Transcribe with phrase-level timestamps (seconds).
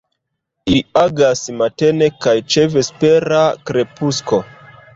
[0.71, 4.45] Ili agas matene kaj ĉe vespera krepusko.